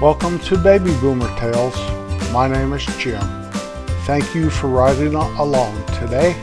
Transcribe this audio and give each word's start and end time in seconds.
Welcome 0.00 0.38
to 0.38 0.56
Baby 0.56 0.94
Boomer 0.98 1.28
Tales. 1.38 1.76
My 2.32 2.48
name 2.48 2.72
is 2.72 2.86
Jim. 2.96 3.20
Thank 4.06 4.34
you 4.34 4.48
for 4.48 4.68
riding 4.68 5.14
along 5.14 5.84
today. 5.88 6.34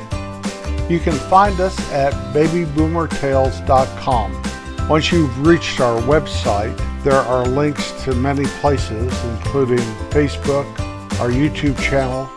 You 0.88 1.00
can 1.00 1.16
find 1.28 1.60
us 1.60 1.75
at 1.92 2.14
babyboomertales.com. 2.36 4.88
Once 4.88 5.12
you've 5.12 5.48
reached 5.48 5.80
our 5.80 6.00
website, 6.02 6.78
there 7.04 7.16
are 7.16 7.48
links 7.48 7.93
to 8.04 8.14
many 8.14 8.46
places, 8.62 9.12
including 9.24 9.80
Facebook, 10.12 10.68
our 11.20 11.32
YouTube 11.32 11.82
channel, 11.82 12.30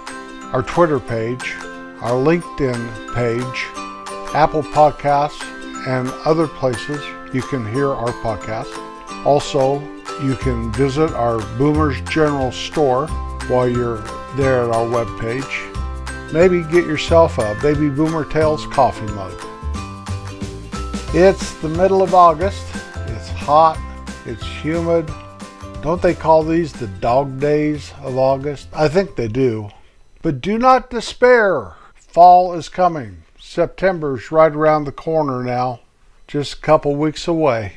our 0.54 0.62
Twitter 0.62 0.98
page, 0.98 1.54
our 2.00 2.12
LinkedIn 2.12 3.14
page, 3.14 3.66
Apple 4.34 4.62
Podcasts, 4.62 5.44
and 5.86 6.08
other 6.24 6.48
places 6.48 7.04
you 7.34 7.42
can 7.42 7.70
hear 7.74 7.90
our 7.90 8.12
podcast. 8.22 8.74
Also, 9.26 9.82
you 10.22 10.36
can 10.36 10.72
visit 10.72 11.12
our 11.12 11.38
Boomers 11.56 12.00
General 12.02 12.52
store 12.52 13.06
while 13.48 13.68
you're 13.68 13.98
there 14.36 14.64
at 14.64 14.70
our 14.70 14.86
webpage. 14.86 16.32
Maybe 16.32 16.62
get 16.62 16.86
yourself 16.86 17.38
a 17.38 17.56
Baby 17.60 17.88
Boomer 17.88 18.24
Tales 18.24 18.66
coffee 18.66 19.12
mug. 19.12 19.32
It's 21.14 21.54
the 21.60 21.68
middle 21.68 22.02
of 22.02 22.14
August. 22.14 22.64
It's 23.08 23.28
hot. 23.30 23.78
It's 24.26 24.44
humid. 24.44 25.10
Don't 25.82 26.00
they 26.00 26.14
call 26.14 26.42
these 26.42 26.72
the 26.72 26.86
dog 26.86 27.40
days 27.40 27.92
of 28.02 28.16
August? 28.16 28.68
I 28.72 28.88
think 28.88 29.16
they 29.16 29.28
do. 29.28 29.70
But 30.22 30.40
do 30.40 30.58
not 30.58 30.90
despair. 30.90 31.74
Fall 31.94 32.52
is 32.52 32.68
coming. 32.68 33.22
September's 33.38 34.30
right 34.30 34.52
around 34.52 34.84
the 34.84 34.92
corner 34.92 35.42
now, 35.42 35.80
just 36.28 36.52
a 36.54 36.60
couple 36.60 36.94
weeks 36.94 37.26
away. 37.26 37.72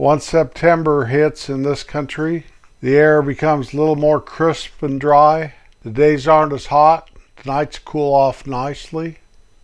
Once 0.00 0.24
September 0.24 1.04
hits 1.04 1.50
in 1.50 1.62
this 1.62 1.84
country, 1.84 2.46
the 2.80 2.96
air 2.96 3.20
becomes 3.20 3.74
a 3.74 3.76
little 3.76 3.96
more 3.96 4.18
crisp 4.18 4.82
and 4.82 4.98
dry. 4.98 5.52
The 5.82 5.90
days 5.90 6.26
aren't 6.26 6.54
as 6.54 6.68
hot. 6.68 7.10
The 7.36 7.50
nights 7.50 7.78
cool 7.78 8.14
off 8.14 8.46
nicely. 8.46 9.18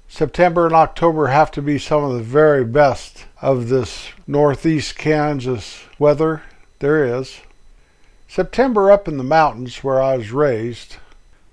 September 0.09 0.67
and 0.67 0.75
October 0.75 1.29
have 1.29 1.51
to 1.53 1.63
be 1.63 1.79
some 1.79 2.05
of 2.05 2.13
the 2.13 2.23
very 2.23 2.67
best 2.67 3.25
of 3.41 3.71
this 3.71 4.11
northeast 4.27 4.99
Kansas 4.99 5.85
weather 5.99 6.43
there 6.81 7.19
is. 7.19 7.41
September 8.29 8.93
up 8.93 9.09
in 9.09 9.17
the 9.17 9.25
mountains 9.25 9.83
where 9.83 10.03
I 10.03 10.19
was 10.19 10.33
raised, 10.33 10.97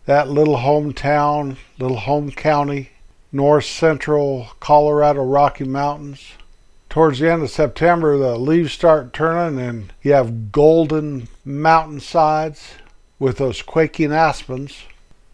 that 0.08 0.28
little 0.28 0.58
hometown, 0.58 1.56
little 1.80 2.00
home 2.00 2.32
county, 2.32 2.90
north 3.32 3.64
central 3.64 4.50
Colorado 4.60 5.24
Rocky 5.24 5.64
Mountains, 5.64 6.34
towards 6.94 7.18
the 7.18 7.32
end 7.32 7.42
of 7.42 7.50
September, 7.50 8.20
the 8.20 8.38
leaves 8.38 8.72
start 8.72 9.14
turning 9.14 9.60
and 9.60 9.92
you 10.04 10.14
have 10.14 10.52
golden 10.52 11.28
mountainsides 11.44 12.74
with 13.18 13.40
those 13.40 13.64
quaking 13.64 14.14
aspens. 14.14 14.84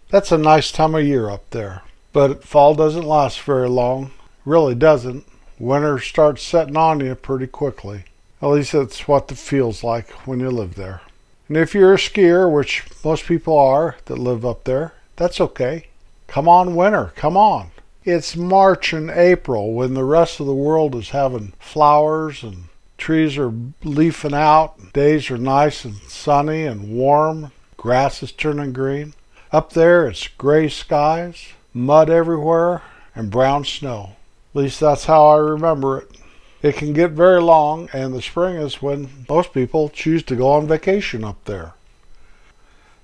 That's 0.08 0.32
a 0.32 0.38
nice 0.38 0.72
time 0.72 0.96
of 0.96 1.04
year 1.04 1.30
up 1.30 1.50
there. 1.50 1.82
But 2.14 2.46
fall 2.46 2.76
doesn't 2.76 3.04
last 3.04 3.42
very 3.42 3.68
long. 3.68 4.12
Really 4.46 4.74
doesn't. 4.74 5.26
Winter 5.60 6.00
starts 6.00 6.44
setting 6.44 6.78
on 6.78 7.02
you 7.02 7.14
pretty 7.14 7.48
quickly. 7.48 8.06
At 8.42 8.48
least 8.48 8.72
that's 8.72 9.06
what 9.06 9.30
it 9.30 9.38
feels 9.38 9.84
like 9.84 10.10
when 10.26 10.40
you 10.40 10.50
live 10.52 10.76
there. 10.76 11.02
And 11.50 11.58
if 11.58 11.76
you're 11.76 11.94
a 11.94 11.98
skier, 11.98 12.50
which 12.50 12.86
most 13.04 13.26
people 13.26 13.58
are 13.60 13.98
that 14.06 14.18
live 14.18 14.46
up 14.46 14.64
there, 14.64 14.94
that's 15.18 15.42
okay. 15.42 15.88
Come 16.28 16.48
on, 16.48 16.74
winter, 16.74 17.12
come 17.18 17.36
on. 17.36 17.72
It's 18.12 18.36
March 18.36 18.92
and 18.92 19.12
April 19.12 19.74
when 19.74 19.94
the 19.94 20.04
rest 20.04 20.40
of 20.40 20.48
the 20.48 20.54
world 20.56 20.96
is 20.96 21.10
having 21.12 21.54
flowers 21.60 22.42
and 22.42 22.64
trees 22.98 23.38
are 23.38 23.54
leafing 23.84 24.34
out. 24.34 24.94
Days 24.94 25.30
are 25.30 25.38
nice 25.38 25.86
and 25.86 25.98
sunny 26.08 26.66
and 26.66 26.90
warm. 26.90 27.52
Grass 27.78 28.24
is 28.24 28.32
turning 28.32 28.74
green. 28.74 29.14
Up 29.52 29.74
there, 29.74 30.08
it's 30.08 30.28
gray 30.28 30.70
skies, 30.70 31.50
mud 31.72 32.10
everywhere, 32.10 32.82
and 33.14 33.30
brown 33.30 33.64
snow. 33.64 34.16
At 34.56 34.62
least 34.62 34.80
that's 34.80 35.06
how 35.06 35.28
I 35.28 35.38
remember 35.38 36.00
it. 36.00 36.18
It 36.64 36.78
can 36.78 36.94
get 36.94 37.12
very 37.12 37.44
long, 37.44 37.90
and 37.94 38.12
the 38.12 38.24
spring 38.24 38.56
is 38.56 38.82
when 38.82 39.28
most 39.30 39.54
people 39.54 39.88
choose 39.88 40.24
to 40.24 40.36
go 40.36 40.50
on 40.50 40.68
vacation 40.68 41.24
up 41.24 41.46
there. 41.46 41.74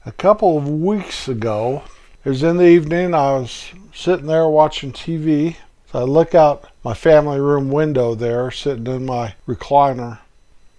A 0.04 0.12
couple 0.12 0.58
of 0.58 0.68
weeks 0.68 1.28
ago, 1.28 1.84
it 2.26 2.30
was 2.30 2.42
in 2.42 2.58
the 2.58 2.66
evening. 2.66 3.14
I 3.14 3.34
was 3.34 3.72
sitting 3.94 4.26
there 4.26 4.48
watching 4.48 4.92
TV. 4.92 5.58
So 5.92 6.00
I 6.00 6.04
look 6.04 6.34
out 6.34 6.68
my 6.84 6.96
family 6.96 7.40
room 7.40 7.70
window 7.70 8.16
there, 8.16 8.50
sitting 8.50 8.88
in 8.88 9.06
my 9.06 9.36
recliner. 9.48 10.18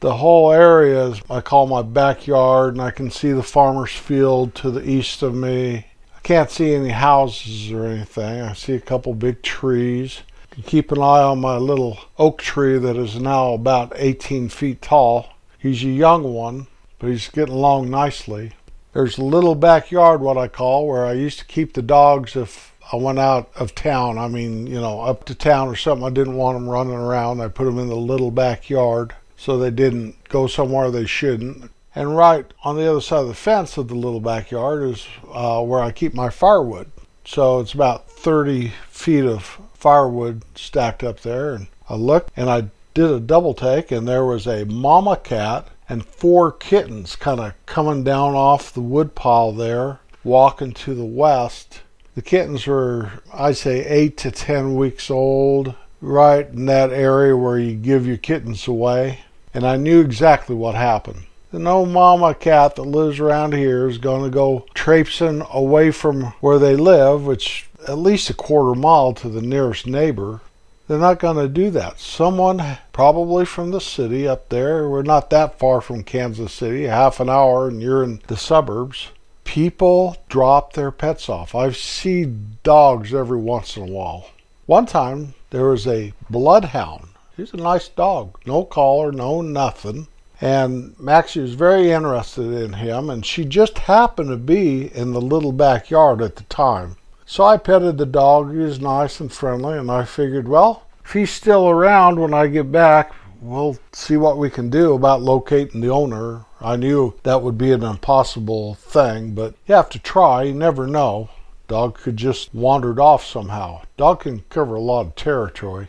The 0.01 0.17
whole 0.17 0.51
area 0.51 1.06
is, 1.06 1.23
I 1.31 1.41
call 1.41 1.69
my 1.69 1.83
backyard, 1.83 2.75
and 2.75 2.83
I 2.83 2.91
can 2.91 3.12
see 3.12 3.31
the 3.31 3.45
farmer's 3.45 3.93
field 3.93 4.56
to 4.56 4.73
the 4.73 4.87
east 4.89 5.23
of 5.23 5.35
me. 5.35 5.87
I 6.17 6.21
can't 6.25 6.51
see 6.51 6.75
any 6.75 6.91
houses 6.91 7.71
or 7.71 7.87
anything. 7.87 8.41
I 8.41 8.53
see 8.53 8.75
a 8.75 8.81
couple 8.81 9.15
big 9.15 9.43
trees. 9.43 10.23
Keep 10.65 10.91
an 10.91 10.99
eye 10.99 11.23
on 11.23 11.41
my 11.41 11.59
little 11.59 11.99
oak 12.19 12.43
tree 12.43 12.79
that 12.79 12.97
is 12.97 13.21
now 13.21 13.53
about 13.53 13.93
18 13.95 14.49
feet 14.49 14.83
tall. 14.83 15.29
He's 15.59 15.85
a 15.85 15.89
young 15.89 16.25
one, 16.35 16.67
but 16.99 17.11
he's 17.11 17.29
getting 17.29 17.55
along 17.55 17.91
nicely. 17.91 18.53
There's 18.97 19.19
a 19.19 19.25
little 19.25 19.55
backyard, 19.55 20.23
what 20.23 20.39
I 20.39 20.49
call, 20.49 20.89
where 20.89 21.05
I 21.05 21.12
used 21.12 21.39
to 21.41 21.45
keep 21.45 21.75
the 21.75 21.83
dogs 21.83 22.34
if 22.34 22.73
I 22.91 22.97
went 22.97 23.19
out 23.19 23.51
of 23.55 23.75
town. 23.75 24.17
I 24.17 24.27
mean, 24.27 24.67
you 24.67 24.81
know, 24.81 25.03
up 25.03 25.27
to 25.27 25.34
town 25.34 25.69
or 25.69 25.77
something. 25.77 26.07
I 26.07 26.09
didn't 26.09 26.37
want 26.37 26.57
them 26.57 26.67
running 26.67 26.95
around. 26.95 27.43
I 27.43 27.49
put 27.49 27.67
them 27.67 27.79
in 27.79 27.89
the 27.89 27.95
little 27.95 28.31
backyard 28.31 29.15
so 29.37 29.59
they 29.59 29.71
didn't 29.71 30.27
go 30.31 30.47
somewhere 30.47 30.91
they 30.91 31.05
shouldn't. 31.05 31.71
And 31.95 32.17
right 32.17 32.51
on 32.65 32.77
the 32.77 32.91
other 32.91 33.03
side 33.03 33.21
of 33.21 33.29
the 33.29 33.35
fence 33.35 33.77
of 33.77 33.89
the 33.89 33.95
little 33.95 34.19
backyard 34.19 34.85
is 34.85 35.06
uh, 35.31 35.62
where 35.62 35.83
I 35.83 35.93
keep 35.93 36.15
my 36.15 36.31
firewood. 36.31 36.91
So 37.27 37.61
it's 37.61 37.75
about 37.75 38.11
30 38.11 38.73
feet 38.89 39.27
of 39.27 39.61
firewood 39.75 40.43
stacked 40.55 41.05
up 41.05 41.21
there. 41.21 41.53
And 41.53 41.67
I 41.91 41.97
looked 41.97 42.33
and 42.35 42.49
I 42.49 42.71
did 42.95 43.11
a 43.11 43.21
double 43.21 43.53
take, 43.53 43.91
and 43.91 44.09
there 44.09 44.25
was 44.25 44.47
a 44.47 44.65
mama 44.65 45.19
cat 45.19 45.69
and 45.89 46.05
four 46.07 46.53
kittens 46.53 47.17
kind 47.17 47.41
of 47.41 47.55
coming 47.67 48.05
down 48.05 48.35
off 48.35 48.73
the 48.73 48.81
woodpile 48.81 49.53
there, 49.53 50.01
walking 50.25 50.73
to 50.73 50.95
the 50.95 51.05
west. 51.05 51.83
The 52.15 52.23
kittens 52.23 52.67
were, 52.67 53.23
I'd 53.33 53.57
say, 53.57 53.85
eight 53.85 54.17
to 54.19 54.31
ten 54.31 54.75
weeks 54.75 55.11
old, 55.11 55.75
right 56.01 56.49
in 56.49 56.67
that 56.67 56.93
area 56.93 57.37
where 57.37 57.59
you 57.59 57.75
give 57.75 58.07
your 58.07 58.17
kittens 58.17 58.67
away. 58.67 59.21
And 59.53 59.67
I 59.67 59.77
knew 59.77 60.01
exactly 60.01 60.55
what 60.55 60.75
happened. 60.75 61.25
The 61.51 61.59
No 61.59 61.87
mama 61.87 62.35
cat 62.35 62.77
that 62.77 62.83
lives 62.83 63.21
around 63.21 63.55
here 63.55 63.89
is 63.89 63.99
going 63.99 64.25
to 64.25 64.31
go 64.31 64.67
traipsing 64.75 65.43
away 65.51 65.91
from 65.91 66.25
where 66.41 66.59
they 66.59 66.77
live, 66.77 67.25
which 67.25 67.69
at 67.87 67.99
least 67.99 68.29
a 68.29 68.35
quarter 68.35 68.79
mile 68.79 69.15
to 69.15 69.29
the 69.29 69.41
nearest 69.41 69.87
neighbor, 69.87 70.41
they're 70.89 70.99
not 70.99 71.19
going 71.19 71.37
to 71.37 71.49
do 71.49 71.71
that. 71.71 71.99
Someone, 71.99 72.79
probably 72.93 73.45
from 73.45 73.71
the 73.71 73.81
city 73.81 74.27
up 74.27 74.49
there, 74.49 74.89
we're 74.89 75.03
not 75.03 75.31
that 75.31 75.59
far 75.59 75.81
from 75.81 76.05
Kansas 76.05 76.53
City, 76.53 76.85
half 76.85 77.19
an 77.21 77.29
hour, 77.29 77.69
and 77.69 77.83
you're 77.83 78.05
in 78.05 78.21
the 78.29 78.37
suburbs. 78.37 79.11
People 79.45 80.17
drop 80.29 80.73
their 80.73 80.91
pets 80.91 81.29
off. 81.29 81.55
I 81.55 81.73
see 81.73 82.25
dogs 82.63 83.15
every 83.15 83.39
once 83.39 83.77
in 83.77 83.83
a 83.83 83.93
while. 83.93 84.31
One 84.67 84.87
time, 84.87 85.35
there 85.51 85.69
was 85.69 85.87
a 85.87 86.13
bloodhound. 86.29 87.09
He's 87.37 87.53
a 87.53 87.59
nice 87.59 87.89
dog, 87.89 88.39
no 88.47 88.65
collar, 88.65 89.13
no 89.13 89.43
nothing. 89.43 90.09
And 90.41 90.99
Maxie 90.99 91.41
was 91.41 91.55
very 91.55 91.91
interested 91.91 92.53
in 92.53 92.75
him, 92.75 93.09
and 93.09 93.25
she 93.25 93.45
just 93.45 93.79
happened 93.79 94.29
to 94.29 94.37
be 94.37 94.95
in 94.95 95.12
the 95.12 95.21
little 95.21 95.53
backyard 95.53 96.21
at 96.21 96.37
the 96.37 96.44
time. 96.44 96.97
So 97.28 97.43
I 97.43 97.56
petted 97.56 97.99
the 97.99 98.06
dog. 98.06 98.52
He 98.52 98.58
was 98.58 98.81
nice 98.81 99.19
and 99.19 99.32
friendly, 99.32 99.76
and 99.76 99.90
I 99.90 100.05
figured, 100.05 100.46
well, 100.46 100.84
if 101.05 101.12
he's 101.12 101.32
still 101.32 101.69
around 101.69 102.20
when 102.20 102.32
I 102.32 102.46
get 102.46 102.70
back, 102.70 103.12
we'll 103.40 103.78
see 103.93 104.17
what 104.17 104.38
we 104.38 104.49
can 104.49 104.70
do 104.70 104.94
about 104.94 105.23
locating 105.23 105.81
the 105.81 105.90
owner. 105.90 106.44
I 106.61 106.76
knew 106.76 107.14
that 107.25 107.43
would 107.43 107.58
be 107.58 107.73
an 107.73 107.82
impossible 107.82 108.75
thing, 108.76 109.34
but 109.34 109.56
you 109.67 109.75
have 109.75 109.90
to 109.90 109.99
try. 109.99 110.44
You 110.44 110.55
never 110.55 110.87
know. 110.87 111.31
Dog 111.67 111.99
could 111.99 112.17
just 112.17 112.55
wandered 112.55 113.00
off 113.00 113.25
somehow. 113.25 113.82
Dog 113.96 114.20
can 114.20 114.44
cover 114.49 114.76
a 114.76 114.81
lot 114.81 115.06
of 115.06 115.17
territory. 115.17 115.88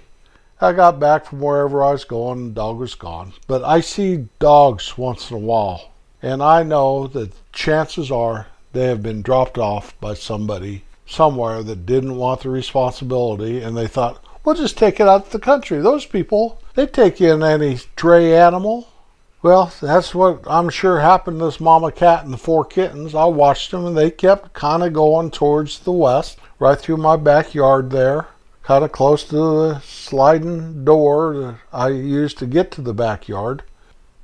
I 0.60 0.74
got 0.74 1.00
back 1.00 1.28
from 1.28 1.40
wherever 1.40 1.84
I 1.84 1.92
was 1.92 2.04
going, 2.04 2.40
and 2.40 2.56
dog 2.56 2.80
was 2.80 2.96
gone. 2.96 3.34
But 3.46 3.64
I 3.64 3.82
see 3.82 4.28
dogs 4.40 4.98
once 4.98 5.30
in 5.30 5.38
a 5.38 5.40
while, 5.40 5.92
and 6.20 6.42
I 6.42 6.64
know 6.64 7.06
that 7.10 7.54
chances 7.54 8.10
are 8.10 8.48
they 8.74 8.86
have 8.86 9.04
been 9.04 9.22
dropped 9.22 9.60
off 9.60 9.94
by 10.02 10.16
somebody 10.16 10.84
somewhere 11.08 11.64
that 11.64 11.86
didn't 11.86 12.18
want 12.18 12.42
the 12.42 12.50
responsibility 12.50 13.62
and 13.62 13.76
they 13.76 13.88
thought, 13.88 14.24
we'll 14.44 14.56
just 14.56 14.78
take 14.78 15.00
it 15.00 15.08
out 15.08 15.26
to 15.26 15.32
the 15.32 15.40
country. 15.40 15.80
Those 15.80 16.06
people, 16.06 16.62
they 16.76 16.86
take 16.86 17.20
in 17.22 17.42
any 17.42 17.78
stray 17.78 18.38
animal. 18.38 18.90
Well, 19.42 19.72
that's 19.82 20.14
what 20.14 20.42
I'm 20.48 20.70
sure 20.70 21.00
happened 21.00 21.40
to 21.40 21.46
this 21.46 21.60
mama 21.60 21.92
cat 21.92 22.24
and 22.24 22.34
the 22.34 22.38
four 22.38 22.66
kittens. 22.66 23.16
I 23.16 23.26
watched 23.26 23.72
them 23.72 23.86
and 23.86 23.98
they 23.98 24.12
kept 24.12 24.54
kind 24.54 24.84
of 24.84 24.94
going 24.94 25.32
towards 25.32 25.80
the 25.80 25.92
west, 25.92 26.40
right 26.60 26.78
through 26.78 26.98
my 26.98 27.16
backyard 27.16 27.92
there, 27.92 28.28
kind 28.64 28.84
of 28.84 28.92
close 28.92 29.24
to 29.26 29.36
the 29.36 29.80
sliding 29.80 30.84
door 30.84 31.38
that 31.38 31.56
I 31.72 31.90
used 31.90 32.38
to 32.40 32.46
get 32.46 32.72
to 32.72 32.82
the 32.82 32.94
backyard. 32.94 33.64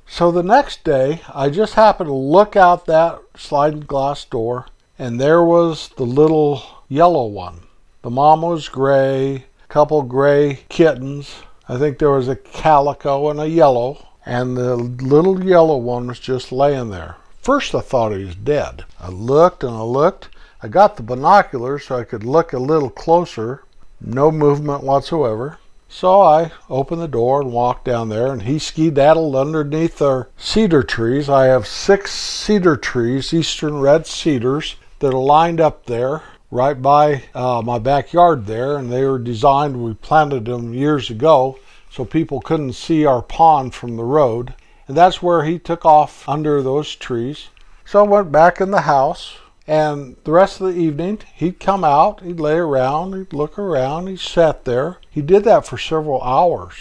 So 0.06 0.30
the 0.30 0.42
next 0.42 0.84
day, 0.84 1.22
I 1.32 1.48
just 1.48 1.74
happened 1.74 2.08
to 2.08 2.14
look 2.14 2.56
out 2.56 2.86
that 2.86 3.20
sliding 3.36 3.80
glass 3.80 4.24
door, 4.24 4.66
and 4.98 5.20
there 5.20 5.42
was 5.42 5.90
the 5.96 6.04
little 6.04 6.62
yellow 6.88 7.26
one. 7.26 7.60
The 8.02 8.10
mom 8.10 8.42
was 8.42 8.68
gray, 8.68 9.46
a 9.64 9.66
couple 9.68 10.02
gray 10.02 10.60
kittens. 10.68 11.36
I 11.68 11.78
think 11.78 11.98
there 11.98 12.10
was 12.10 12.28
a 12.28 12.36
calico 12.36 13.30
and 13.30 13.40
a 13.40 13.48
yellow, 13.48 14.06
and 14.26 14.56
the 14.56 14.76
little 14.76 15.42
yellow 15.42 15.76
one 15.76 16.06
was 16.06 16.20
just 16.20 16.52
laying 16.52 16.90
there. 16.90 17.16
First, 17.40 17.74
I 17.74 17.80
thought 17.80 18.12
he 18.12 18.24
was 18.24 18.36
dead. 18.36 18.84
I 19.00 19.08
looked 19.08 19.64
and 19.64 19.74
I 19.74 19.82
looked. 19.82 20.28
I 20.62 20.68
got 20.68 20.96
the 20.96 21.02
binoculars 21.02 21.86
so 21.86 21.98
I 21.98 22.04
could 22.04 22.24
look 22.24 22.52
a 22.52 22.58
little 22.58 22.90
closer. 22.90 23.64
No 24.00 24.30
movement 24.30 24.82
whatsoever. 24.82 25.58
So 25.88 26.22
I 26.22 26.50
opened 26.68 27.02
the 27.02 27.08
door 27.08 27.40
and 27.40 27.52
walked 27.52 27.84
down 27.84 28.08
there, 28.08 28.32
and 28.32 28.42
he 28.42 28.58
skedaddled 28.58 29.36
underneath 29.36 30.02
our 30.02 30.28
cedar 30.36 30.82
trees. 30.82 31.28
I 31.28 31.46
have 31.46 31.66
six 31.66 32.12
cedar 32.12 32.76
trees, 32.76 33.32
eastern 33.32 33.78
red 33.78 34.06
cedars, 34.06 34.76
that 35.04 35.12
are 35.12 35.22
lined 35.22 35.60
up 35.60 35.84
there 35.84 36.22
right 36.50 36.80
by 36.80 37.22
uh, 37.34 37.60
my 37.62 37.78
backyard 37.78 38.46
there, 38.46 38.78
and 38.78 38.90
they 38.90 39.04
were 39.04 39.18
designed, 39.18 39.84
we 39.84 39.92
planted 39.92 40.46
them 40.46 40.72
years 40.72 41.10
ago 41.10 41.58
so 41.90 42.06
people 42.06 42.40
couldn't 42.40 42.72
see 42.72 43.04
our 43.04 43.20
pond 43.20 43.74
from 43.74 43.96
the 43.96 44.02
road. 44.02 44.54
And 44.88 44.96
that's 44.96 45.20
where 45.20 45.44
he 45.44 45.58
took 45.58 45.84
off 45.84 46.26
under 46.26 46.62
those 46.62 46.96
trees. 46.96 47.48
So 47.84 48.02
I 48.02 48.08
went 48.08 48.32
back 48.32 48.62
in 48.62 48.70
the 48.70 48.80
house, 48.80 49.36
and 49.66 50.16
the 50.24 50.32
rest 50.32 50.58
of 50.58 50.68
the 50.68 50.80
evening, 50.80 51.20
he'd 51.34 51.60
come 51.60 51.84
out, 51.84 52.22
he'd 52.22 52.40
lay 52.40 52.56
around, 52.56 53.12
he'd 53.12 53.34
look 53.34 53.58
around, 53.58 54.06
he 54.06 54.16
sat 54.16 54.64
there. 54.64 54.96
He 55.10 55.20
did 55.20 55.44
that 55.44 55.66
for 55.66 55.76
several 55.76 56.22
hours. 56.22 56.76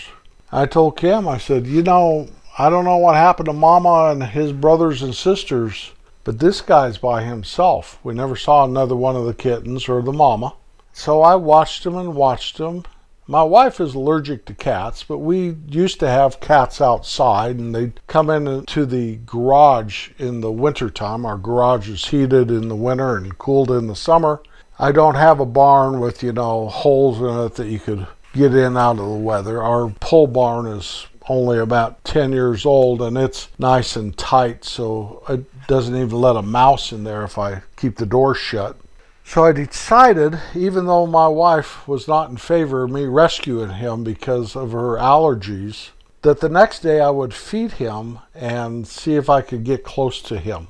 I 0.49 0.65
told 0.65 0.95
Kim, 0.95 1.27
I 1.27 1.39
said, 1.39 1.67
you 1.67 1.83
know, 1.83 2.29
I 2.57 2.69
don't 2.69 2.85
know 2.85 2.97
what 2.97 3.15
happened 3.15 3.47
to 3.47 3.53
Mama 3.53 4.11
and 4.11 4.23
his 4.23 4.53
brothers 4.53 5.01
and 5.01 5.13
sisters, 5.13 5.91
but 6.23 6.39
this 6.39 6.61
guy's 6.61 6.97
by 6.97 7.23
himself. 7.23 7.99
We 8.03 8.13
never 8.13 8.35
saw 8.35 8.65
another 8.65 8.95
one 8.95 9.15
of 9.15 9.25
the 9.25 9.33
kittens 9.33 9.87
or 9.89 10.01
the 10.01 10.13
mama. 10.13 10.55
So 10.91 11.21
I 11.21 11.35
watched 11.35 11.85
him 11.85 11.95
and 11.95 12.15
watched 12.15 12.59
him, 12.59 12.83
my 13.27 13.43
wife 13.43 13.79
is 13.79 13.95
allergic 13.95 14.45
to 14.45 14.53
cats, 14.53 15.03
but 15.03 15.19
we 15.19 15.55
used 15.69 15.99
to 16.01 16.09
have 16.09 16.41
cats 16.41 16.81
outside 16.81 17.57
and 17.57 17.73
they'd 17.73 17.99
come 18.07 18.29
into 18.29 18.85
the 18.85 19.19
garage 19.25 20.09
in 20.17 20.41
the 20.41 20.51
wintertime. 20.51 21.25
Our 21.25 21.37
garage 21.37 21.89
is 21.89 22.05
heated 22.05 22.51
in 22.51 22.67
the 22.67 22.75
winter 22.75 23.15
and 23.15 23.37
cooled 23.37 23.71
in 23.71 23.87
the 23.87 23.95
summer. 23.95 24.41
I 24.77 24.91
don't 24.91 25.15
have 25.15 25.39
a 25.39 25.45
barn 25.45 26.01
with, 26.01 26.21
you 26.21 26.33
know, 26.33 26.67
holes 26.67 27.19
in 27.19 27.45
it 27.45 27.55
that 27.55 27.67
you 27.67 27.79
could 27.79 28.07
get 28.33 28.53
in 28.53 28.75
out 28.75 28.99
of 28.99 29.07
the 29.07 29.15
weather. 29.15 29.63
Our 29.63 29.89
pole 30.01 30.27
barn 30.27 30.67
is 30.67 31.07
only 31.29 31.59
about 31.59 32.03
10 32.03 32.33
years 32.33 32.65
old 32.65 33.01
and 33.01 33.17
it's 33.17 33.47
nice 33.57 33.95
and 33.95 34.17
tight, 34.17 34.65
so 34.65 35.23
it 35.29 35.52
doesn't 35.67 35.95
even 35.95 36.19
let 36.19 36.35
a 36.35 36.41
mouse 36.41 36.91
in 36.91 37.03
there 37.03 37.23
if 37.23 37.37
I 37.37 37.63
keep 37.75 37.97
the 37.97 38.05
door 38.05 38.35
shut. 38.35 38.77
So 39.25 39.45
I 39.45 39.53
decided, 39.53 40.39
even 40.53 40.85
though 40.85 41.07
my 41.07 41.27
wife 41.27 41.87
was 41.87 42.07
not 42.07 42.29
in 42.29 42.37
favor 42.37 42.83
of 42.83 42.91
me 42.91 43.05
rescuing 43.05 43.71
him 43.71 44.03
because 44.03 44.55
of 44.55 44.73
her 44.73 44.97
allergies, 44.97 45.91
that 46.23 46.41
the 46.41 46.49
next 46.49 46.79
day 46.79 46.99
I 46.99 47.09
would 47.09 47.33
feed 47.33 47.73
him 47.73 48.19
and 48.33 48.87
see 48.87 49.15
if 49.15 49.29
I 49.29 49.41
could 49.41 49.63
get 49.63 49.83
close 49.83 50.21
to 50.23 50.39
him. 50.39 50.67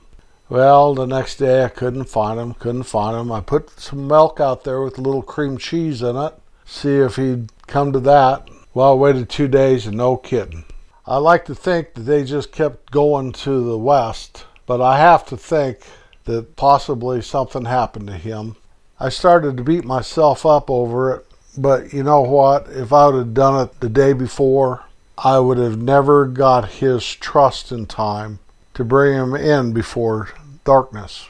Well, 0.49 0.93
the 0.93 1.07
next 1.07 1.37
day 1.37 1.63
I 1.63 1.69
couldn't 1.69 2.05
find 2.05 2.39
him, 2.39 2.53
couldn't 2.53 2.83
find 2.83 3.17
him. 3.17 3.31
I 3.31 3.41
put 3.41 3.79
some 3.79 4.07
milk 4.07 4.39
out 4.39 4.63
there 4.63 4.81
with 4.81 4.97
a 4.97 5.01
little 5.01 5.23
cream 5.23 5.57
cheese 5.57 6.03
in 6.03 6.15
it, 6.15 6.33
see 6.65 6.97
if 6.97 7.15
he'd 7.15 7.51
come 7.65 7.91
to 7.93 7.99
that. 8.01 8.47
Well, 8.73 8.91
I 8.91 8.95
waited 8.95 9.29
two 9.29 9.47
days 9.47 9.87
and 9.87 9.97
no 9.97 10.15
kidding. 10.15 10.65
I 11.05 11.17
like 11.17 11.45
to 11.45 11.55
think 11.55 11.95
that 11.95 12.01
they 12.01 12.23
just 12.23 12.51
kept 12.51 12.91
going 12.91 13.31
to 13.33 13.63
the 13.63 13.77
west, 13.77 14.45
but 14.65 14.81
I 14.81 14.97
have 14.97 15.25
to 15.27 15.37
think 15.37 15.79
that 16.25 16.55
possibly 16.55 17.21
something 17.21 17.65
happened 17.65 18.07
to 18.07 18.13
him. 18.13 18.55
I 18.99 19.09
started 19.09 19.57
to 19.57 19.63
beat 19.63 19.83
myself 19.83 20.45
up 20.45 20.69
over 20.69 21.15
it, 21.15 21.25
but 21.57 21.93
you 21.93 22.03
know 22.03 22.21
what? 22.21 22.67
If 22.69 22.93
I 22.93 23.07
would 23.07 23.15
have 23.15 23.33
done 23.33 23.67
it 23.67 23.79
the 23.79 23.89
day 23.89 24.13
before, 24.13 24.83
I 25.17 25.39
would 25.39 25.57
have 25.57 25.77
never 25.77 26.25
got 26.25 26.69
his 26.69 27.03
trust 27.03 27.71
in 27.71 27.85
time 27.85 28.39
to 28.73 28.83
bring 28.83 29.13
him 29.13 29.35
in 29.35 29.73
before 29.73 30.29
darkness. 30.63 31.27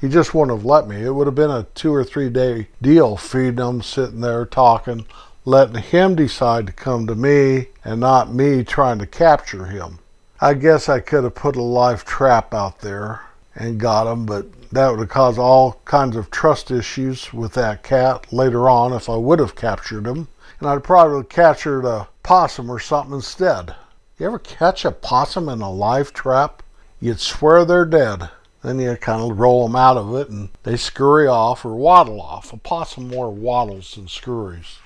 He 0.00 0.08
just 0.08 0.34
wouldn't 0.34 0.56
have 0.56 0.66
let 0.66 0.86
me. 0.86 1.02
It 1.02 1.14
would 1.14 1.26
have 1.26 1.34
been 1.34 1.50
a 1.50 1.66
two 1.74 1.92
or 1.92 2.04
three 2.04 2.28
day 2.28 2.68
deal 2.82 3.16
feeding 3.16 3.64
him, 3.64 3.82
sitting 3.82 4.20
there 4.20 4.44
talking, 4.44 5.06
letting 5.44 5.82
him 5.82 6.14
decide 6.14 6.66
to 6.66 6.72
come 6.72 7.06
to 7.06 7.14
me 7.14 7.68
and 7.84 8.00
not 8.00 8.32
me 8.32 8.64
trying 8.64 8.98
to 8.98 9.06
capture 9.06 9.66
him. 9.66 9.98
I 10.40 10.54
guess 10.54 10.88
I 10.88 11.00
could 11.00 11.24
have 11.24 11.36
put 11.36 11.54
a 11.54 11.62
live 11.62 12.04
trap 12.04 12.52
out 12.52 12.80
there 12.80 13.20
and 13.54 13.78
got 13.78 14.10
him, 14.10 14.26
but 14.26 14.46
that 14.70 14.90
would 14.90 14.98
have 14.98 15.08
caused 15.08 15.38
all 15.38 15.80
kinds 15.84 16.16
of 16.16 16.30
trust 16.30 16.72
issues 16.72 17.32
with 17.32 17.52
that 17.54 17.84
cat 17.84 18.32
later 18.32 18.68
on 18.68 18.92
if 18.92 19.08
I 19.08 19.16
would 19.16 19.38
have 19.38 19.54
captured 19.54 20.06
him. 20.06 20.26
And 20.58 20.68
I'd 20.68 20.82
probably 20.82 21.24
captured 21.24 21.84
a 21.84 22.08
possum 22.24 22.68
or 22.68 22.80
something 22.80 23.14
instead. 23.14 23.76
You 24.18 24.26
ever 24.26 24.40
catch 24.40 24.84
a 24.84 24.90
possum 24.90 25.48
in 25.48 25.60
a 25.60 25.70
live 25.70 26.12
trap? 26.12 26.62
You'd 27.00 27.20
swear 27.20 27.64
they're 27.64 27.84
dead. 27.84 28.28
Then 28.62 28.80
you 28.80 28.96
kind 28.96 29.30
of 29.30 29.38
roll 29.38 29.66
them 29.66 29.76
out 29.76 29.96
of 29.96 30.14
it 30.16 30.30
and 30.30 30.48
they 30.62 30.76
scurry 30.76 31.28
off 31.28 31.64
or 31.64 31.76
waddle 31.76 32.20
off. 32.20 32.52
A 32.52 32.56
possum 32.56 33.08
more 33.08 33.30
waddles 33.30 33.94
than 33.94 34.08
scurries. 34.08 34.78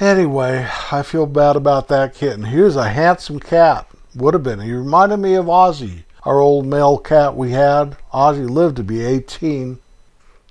Anyway, 0.00 0.68
I 0.90 1.02
feel 1.02 1.26
bad 1.26 1.54
about 1.54 1.88
that 1.88 2.14
kitten. 2.14 2.46
He 2.46 2.60
was 2.60 2.76
a 2.76 2.88
handsome 2.88 3.38
cat. 3.38 3.86
Would 4.18 4.34
have 4.34 4.42
been. 4.42 4.58
He 4.58 4.72
reminded 4.72 5.18
me 5.18 5.34
of 5.34 5.46
Ozzy 5.46 6.02
our 6.24 6.40
old 6.40 6.66
male 6.66 6.98
cat 6.98 7.36
we 7.36 7.52
had. 7.52 7.96
Ozzy 8.12 8.50
lived 8.50 8.76
to 8.76 8.82
be 8.82 9.04
18. 9.04 9.78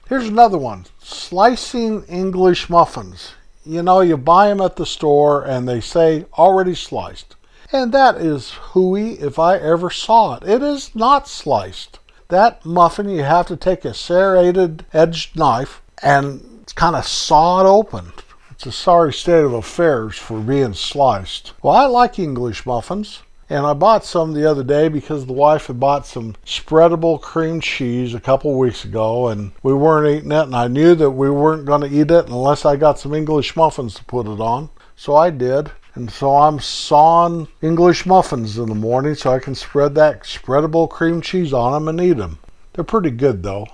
Here's 0.07 0.27
another 0.29 0.57
one 0.57 0.85
slicing 0.99 2.03
English 2.05 2.69
muffins. 2.69 3.33
You 3.65 3.83
know, 3.83 3.99
you 3.99 4.15
buy 4.15 4.47
them 4.47 4.61
at 4.61 4.77
the 4.77 4.85
store 4.85 5.43
and 5.43 5.67
they 5.67 5.81
say 5.81 6.25
already 6.37 6.75
sliced. 6.75 7.35
And 7.73 7.91
that 7.91 8.15
is 8.15 8.51
hooey 8.71 9.19
if 9.19 9.37
I 9.37 9.57
ever 9.57 9.89
saw 9.89 10.35
it. 10.35 10.43
It 10.47 10.63
is 10.63 10.95
not 10.95 11.27
sliced. 11.27 11.99
That 12.29 12.65
muffin, 12.65 13.09
you 13.09 13.23
have 13.23 13.47
to 13.47 13.57
take 13.57 13.83
a 13.83 13.93
serrated 13.93 14.85
edged 14.93 15.35
knife 15.35 15.81
and 16.01 16.71
kind 16.75 16.95
of 16.95 17.05
saw 17.05 17.59
it 17.59 17.67
open. 17.67 18.13
It's 18.51 18.65
a 18.65 18.71
sorry 18.71 19.11
state 19.11 19.43
of 19.43 19.51
affairs 19.51 20.17
for 20.17 20.39
being 20.39 20.73
sliced. 20.73 21.51
Well, 21.61 21.75
I 21.75 21.85
like 21.85 22.17
English 22.17 22.65
muffins. 22.65 23.23
And 23.49 23.65
I 23.65 23.73
bought 23.73 24.03
some 24.03 24.33
the 24.33 24.49
other 24.49 24.63
day 24.63 24.89
because 24.89 25.25
the 25.25 25.33
wife 25.33 25.67
had 25.67 25.79
bought 25.79 26.05
some 26.05 26.35
spreadable 26.45 27.21
cream 27.21 27.61
cheese 27.61 28.13
a 28.13 28.19
couple 28.19 28.57
weeks 28.57 28.83
ago 28.83 29.29
and 29.29 29.53
we 29.63 29.73
weren't 29.73 30.17
eating 30.17 30.33
it. 30.33 30.43
And 30.43 30.55
I 30.55 30.67
knew 30.67 30.95
that 30.95 31.11
we 31.11 31.29
weren't 31.29 31.65
going 31.65 31.81
to 31.81 31.87
eat 31.87 32.11
it 32.11 32.27
unless 32.27 32.65
I 32.65 32.75
got 32.75 32.99
some 32.99 33.13
English 33.13 33.55
muffins 33.55 33.93
to 33.95 34.03
put 34.03 34.27
it 34.27 34.41
on. 34.41 34.69
So 34.97 35.15
I 35.15 35.29
did. 35.29 35.71
And 35.95 36.11
so 36.11 36.35
I'm 36.35 36.59
sawing 36.59 37.47
English 37.61 38.05
muffins 38.05 38.57
in 38.57 38.67
the 38.67 38.75
morning 38.75 39.15
so 39.15 39.31
I 39.31 39.39
can 39.39 39.55
spread 39.55 39.95
that 39.95 40.23
spreadable 40.23 40.89
cream 40.89 41.21
cheese 41.21 41.53
on 41.53 41.71
them 41.71 41.87
and 41.87 42.01
eat 42.01 42.17
them. 42.17 42.39
They're 42.73 42.83
pretty 42.83 43.11
good 43.11 43.43
though. 43.43 43.65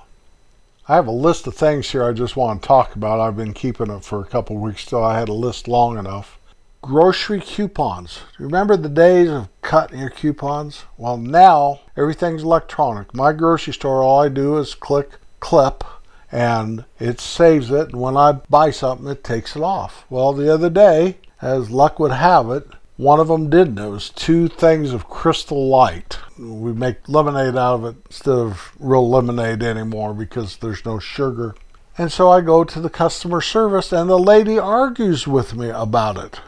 I 0.88 0.96
have 0.96 1.08
a 1.08 1.12
list 1.12 1.48
of 1.48 1.56
things 1.56 1.90
here 1.90 2.04
I 2.04 2.12
just 2.12 2.36
want 2.36 2.62
to 2.62 2.68
talk 2.68 2.96
about. 2.96 3.20
I've 3.20 3.38
been 3.38 3.54
keeping 3.54 3.90
it 3.90 4.04
for 4.04 4.22
a 4.22 4.26
couple 4.26 4.58
weeks 4.58 4.86
till 4.86 5.04
I 5.04 5.18
had 5.18 5.30
a 5.30 5.34
list 5.34 5.68
long 5.68 5.98
enough 5.98 6.38
grocery 6.84 7.40
coupons. 7.40 8.20
Remember 8.38 8.76
the 8.76 8.90
days 8.90 9.30
of 9.30 9.48
cutting 9.62 10.00
your 10.00 10.10
coupons? 10.10 10.84
Well, 10.98 11.18
now 11.18 11.80
everything's 11.96 12.44
electronic. 12.44 13.16
My 13.16 13.32
grocery 13.32 13.74
store, 13.74 14.04
all 14.04 14.20
I 14.20 14.28
do 14.28 14.58
is 14.58 14.76
click 14.76 15.12
clip 15.40 15.86
and 16.30 16.84
it 17.00 17.22
saves 17.22 17.72
it. 17.72 17.94
And 17.94 18.02
when 18.02 18.18
I 18.18 18.34
buy 18.34 18.72
something, 18.72 19.08
it 19.08 19.24
takes 19.24 19.56
it 19.56 19.64
off. 19.64 20.06
Well, 20.10 20.34
the 20.34 20.54
other 20.54 20.70
day, 20.70 21.20
as 21.42 21.72
luck 21.72 22.00
would 22.00 22.12
have 22.12 22.50
it, 22.52 22.68
one 22.98 23.22
of 23.22 23.30
them 23.30 23.50
didn't. 23.50 23.80
It 23.80 23.90
was 23.90 24.10
two 24.10 24.50
things 24.50 24.92
of 24.92 25.10
crystal 25.10 25.70
light. 25.70 26.20
We 26.38 26.74
make 26.74 27.08
lemonade 27.08 27.56
out 27.56 27.76
of 27.76 27.86
it 27.86 27.96
instead 28.08 28.38
of 28.38 28.74
real 28.78 29.10
lemonade 29.10 29.64
anymore 29.64 30.14
because 30.14 30.58
there's 30.58 30.84
no 30.84 31.00
sugar. 31.00 31.56
And 31.98 32.12
so 32.12 32.30
I 32.30 32.42
go 32.42 32.66
to 32.66 32.82
the 32.82 32.90
customer 32.90 33.40
service 33.40 33.94
and 33.94 34.10
the 34.10 34.20
lady 34.20 34.60
argues 34.60 35.26
with 35.28 35.56
me 35.56 35.70
about 35.70 36.18
it. 36.18 36.42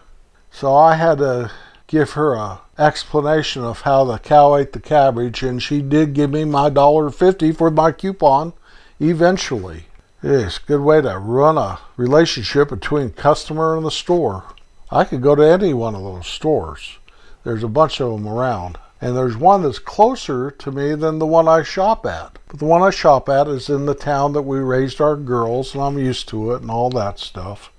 So 0.58 0.74
I 0.74 0.96
had 0.96 1.18
to 1.18 1.52
give 1.86 2.12
her 2.12 2.34
a 2.34 2.62
explanation 2.80 3.62
of 3.66 3.82
how 3.82 4.06
the 4.06 4.20
cow 4.20 4.56
ate 4.56 4.72
the 4.72 4.80
cabbage, 4.80 5.44
and 5.44 5.62
she 5.62 5.82
did 5.82 6.14
give 6.14 6.32
me 6.32 6.46
my 6.46 6.70
dollar 6.70 7.10
fifty 7.10 7.52
for 7.52 7.70
my 7.70 7.92
coupon 7.92 8.54
eventually. 8.98 9.88
It's 10.24 10.58
a 10.58 10.62
good 10.62 10.80
way 10.80 11.02
to 11.02 11.18
run 11.18 11.58
a 11.58 11.80
relationship 11.98 12.70
between 12.70 13.10
customer 13.10 13.76
and 13.76 13.86
the 13.86 13.92
store. 13.92 14.46
I 14.90 15.04
could 15.04 15.22
go 15.22 15.36
to 15.36 15.44
any 15.44 15.74
one 15.74 15.94
of 15.94 16.04
those 16.04 16.26
stores. 16.26 17.00
There's 17.44 17.64
a 17.64 17.68
bunch 17.68 18.00
of 18.00 18.14
them 18.14 18.26
around. 18.26 18.78
And 19.02 19.18
there's 19.18 19.36
one 19.36 19.64
that's 19.64 19.78
closer 19.78 20.52
to 20.52 20.72
me 20.72 20.96
than 20.96 21.20
the 21.20 21.28
one 21.28 21.50
I 21.50 21.64
shop 21.64 22.06
at. 22.06 22.40
But 22.48 22.60
the 22.60 22.66
one 22.66 22.82
I 22.82 22.92
shop 22.92 23.28
at 23.28 23.50
is 23.50 23.70
in 23.70 23.88
the 23.88 23.94
town 23.94 24.32
that 24.32 24.44
we 24.44 24.60
raised 24.60 25.02
our 25.02 25.18
girls, 25.18 25.74
and 25.74 25.84
I'm 25.84 26.00
used 26.00 26.30
to 26.30 26.54
it 26.54 26.62
and 26.62 26.72
all 26.72 26.90
that 26.92 27.20
stuff. 27.20 27.74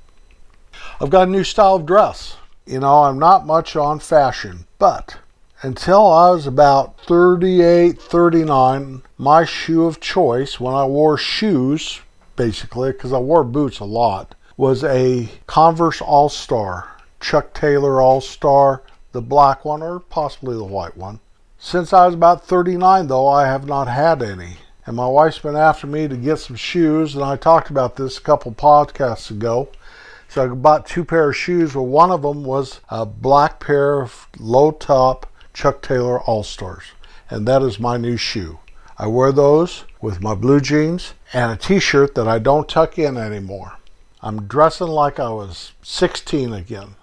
I've 1.00 1.08
got 1.08 1.26
a 1.26 1.30
new 1.30 1.42
style 1.42 1.76
of 1.76 1.86
dress. 1.86 2.36
You 2.68 2.80
know, 2.80 3.04
I'm 3.04 3.20
not 3.20 3.46
much 3.46 3.76
on 3.76 4.00
fashion, 4.00 4.66
but 4.80 5.18
until 5.62 6.04
I 6.04 6.30
was 6.30 6.48
about 6.48 7.00
38, 7.02 8.02
39, 8.02 9.02
my 9.16 9.44
shoe 9.44 9.86
of 9.86 10.00
choice 10.00 10.58
when 10.58 10.74
I 10.74 10.84
wore 10.84 11.16
shoes, 11.16 12.00
basically, 12.34 12.90
because 12.90 13.12
I 13.12 13.18
wore 13.18 13.44
boots 13.44 13.78
a 13.78 13.84
lot, 13.84 14.34
was 14.56 14.82
a 14.82 15.28
Converse 15.46 16.00
All 16.00 16.28
Star, 16.28 16.90
Chuck 17.20 17.54
Taylor 17.54 18.00
All 18.00 18.20
Star, 18.20 18.82
the 19.12 19.22
black 19.22 19.64
one 19.64 19.80
or 19.80 20.00
possibly 20.00 20.56
the 20.56 20.64
white 20.64 20.96
one. 20.96 21.20
Since 21.58 21.92
I 21.92 22.06
was 22.06 22.16
about 22.16 22.44
39, 22.48 23.06
though, 23.06 23.28
I 23.28 23.46
have 23.46 23.64
not 23.64 23.86
had 23.86 24.22
any. 24.22 24.56
And 24.84 24.96
my 24.96 25.06
wife's 25.06 25.38
been 25.38 25.54
after 25.54 25.86
me 25.86 26.08
to 26.08 26.16
get 26.16 26.40
some 26.40 26.56
shoes, 26.56 27.14
and 27.14 27.22
I 27.22 27.36
talked 27.36 27.70
about 27.70 27.94
this 27.94 28.18
a 28.18 28.22
couple 28.22 28.50
podcasts 28.50 29.30
ago. 29.30 29.68
So 30.36 30.44
I 30.44 30.48
bought 30.48 30.84
two 30.84 31.02
pair 31.02 31.30
of 31.30 31.36
shoes. 31.36 31.74
Well, 31.74 31.86
one 31.86 32.10
of 32.10 32.20
them 32.20 32.44
was 32.44 32.82
a 32.90 33.06
black 33.06 33.58
pair 33.58 34.02
of 34.02 34.28
low 34.38 34.70
top 34.70 35.32
Chuck 35.54 35.80
Taylor 35.80 36.20
All 36.20 36.42
Stars, 36.42 36.84
and 37.30 37.48
that 37.48 37.62
is 37.62 37.80
my 37.80 37.96
new 37.96 38.18
shoe. 38.18 38.58
I 38.98 39.06
wear 39.06 39.32
those 39.32 39.84
with 40.02 40.20
my 40.20 40.34
blue 40.34 40.60
jeans 40.60 41.14
and 41.32 41.52
a 41.52 41.56
t 41.56 41.80
shirt 41.80 42.14
that 42.16 42.28
I 42.28 42.38
don't 42.38 42.68
tuck 42.68 42.98
in 42.98 43.16
anymore. 43.16 43.78
I'm 44.20 44.46
dressing 44.46 44.88
like 44.88 45.18
I 45.18 45.30
was 45.30 45.72
16 45.80 46.52
again. 46.52 46.96